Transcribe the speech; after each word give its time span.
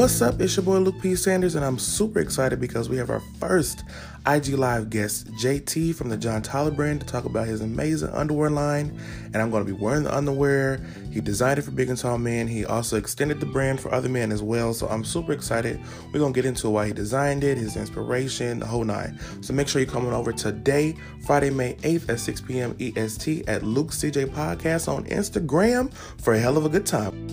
What's 0.00 0.22
up? 0.22 0.40
It's 0.40 0.56
your 0.56 0.64
boy 0.64 0.78
Luke 0.78 1.02
P. 1.02 1.14
Sanders, 1.14 1.56
and 1.56 1.62
I'm 1.62 1.78
super 1.78 2.20
excited 2.20 2.58
because 2.58 2.88
we 2.88 2.96
have 2.96 3.10
our 3.10 3.20
first 3.38 3.84
IG 4.26 4.54
Live 4.54 4.88
guest, 4.88 5.30
JT 5.32 5.94
from 5.94 6.08
the 6.08 6.16
John 6.16 6.40
Tyler 6.40 6.70
brand, 6.70 7.02
to 7.02 7.06
talk 7.06 7.26
about 7.26 7.46
his 7.46 7.60
amazing 7.60 8.08
underwear 8.08 8.48
line. 8.48 8.98
And 9.26 9.36
I'm 9.36 9.50
going 9.50 9.62
to 9.62 9.70
be 9.70 9.78
wearing 9.78 10.04
the 10.04 10.16
underwear. 10.16 10.80
He 11.12 11.20
designed 11.20 11.58
it 11.58 11.62
for 11.62 11.72
big 11.72 11.90
and 11.90 11.98
tall 11.98 12.16
men. 12.16 12.48
He 12.48 12.64
also 12.64 12.96
extended 12.96 13.40
the 13.40 13.46
brand 13.46 13.78
for 13.78 13.92
other 13.92 14.08
men 14.08 14.32
as 14.32 14.42
well. 14.42 14.72
So 14.72 14.88
I'm 14.88 15.04
super 15.04 15.34
excited. 15.34 15.78
We're 16.14 16.20
going 16.20 16.32
to 16.32 16.38
get 16.38 16.48
into 16.48 16.70
why 16.70 16.86
he 16.86 16.94
designed 16.94 17.44
it, 17.44 17.58
his 17.58 17.76
inspiration, 17.76 18.60
the 18.60 18.66
whole 18.66 18.84
nine. 18.84 19.20
So 19.42 19.52
make 19.52 19.68
sure 19.68 19.82
you're 19.82 19.90
coming 19.90 20.14
over 20.14 20.32
today, 20.32 20.96
Friday, 21.26 21.50
May 21.50 21.74
8th 21.74 22.08
at 22.08 22.20
6 22.20 22.40
p.m. 22.40 22.74
EST 22.80 23.46
at 23.46 23.62
Luke 23.64 23.88
CJ 23.88 24.28
Podcast 24.28 24.88
on 24.88 25.04
Instagram 25.08 25.92
for 26.22 26.32
a 26.32 26.38
hell 26.38 26.56
of 26.56 26.64
a 26.64 26.70
good 26.70 26.86
time. 26.86 27.29